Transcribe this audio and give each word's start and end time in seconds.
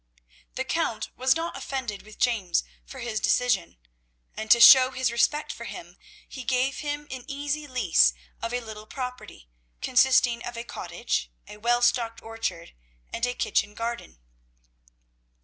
The 0.55 0.63
Count 0.63 1.11
was 1.15 1.35
not 1.35 1.55
offended 1.55 2.01
with 2.01 2.17
James 2.17 2.63
for 2.87 3.01
his 3.01 3.19
decision; 3.19 3.77
and 4.35 4.49
to 4.49 4.59
show 4.59 4.89
his 4.89 5.11
respect 5.11 5.51
for 5.51 5.65
him 5.65 5.95
he 6.27 6.43
gave 6.43 6.79
him 6.79 7.01
an 7.11 7.23
easy 7.27 7.67
lease 7.67 8.11
of 8.41 8.51
a 8.51 8.61
little 8.61 8.87
property, 8.87 9.47
consisting 9.79 10.41
of 10.43 10.57
a 10.57 10.63
cottage, 10.63 11.29
a 11.47 11.57
well 11.57 11.83
stocked 11.83 12.23
orchard, 12.23 12.73
and 13.13 13.27
a 13.27 13.35
kitchen 13.35 13.75
garden. 13.75 14.17